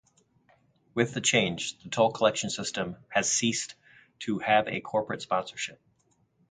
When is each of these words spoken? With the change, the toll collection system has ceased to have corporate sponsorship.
With 0.95 1.13
the 1.13 1.21
change, 1.21 1.77
the 1.83 1.89
toll 1.89 2.11
collection 2.11 2.49
system 2.49 2.95
has 3.09 3.31
ceased 3.31 3.75
to 4.21 4.39
have 4.39 4.65
corporate 4.83 5.21
sponsorship. 5.21 5.79